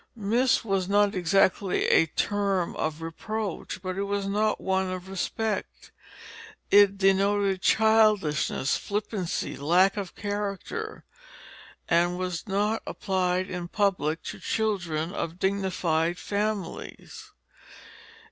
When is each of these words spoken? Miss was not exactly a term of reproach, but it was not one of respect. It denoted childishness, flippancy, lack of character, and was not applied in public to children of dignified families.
Miss 0.15 0.65
was 0.65 0.89
not 0.89 1.13
exactly 1.13 1.85
a 1.85 2.07
term 2.07 2.75
of 2.75 3.03
reproach, 3.03 3.83
but 3.83 3.97
it 3.99 4.05
was 4.05 4.25
not 4.25 4.59
one 4.59 4.89
of 4.89 5.07
respect. 5.07 5.91
It 6.71 6.97
denoted 6.97 7.61
childishness, 7.61 8.77
flippancy, 8.77 9.55
lack 9.57 9.97
of 9.97 10.15
character, 10.15 11.05
and 11.87 12.17
was 12.17 12.47
not 12.47 12.81
applied 12.87 13.47
in 13.47 13.67
public 13.67 14.23
to 14.23 14.39
children 14.39 15.13
of 15.13 15.37
dignified 15.37 16.17
families. 16.17 17.31